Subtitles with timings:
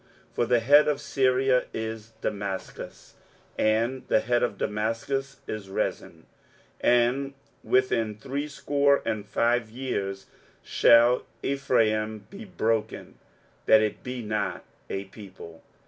[0.29, 3.13] 23:007:008 For the head of Syria is Damascus,
[3.55, 6.25] and the head of Damascus is Rezin;
[6.79, 10.25] and within threescore and five years
[10.63, 13.19] shall Ephraim be broken,
[13.67, 15.61] that it be not a people.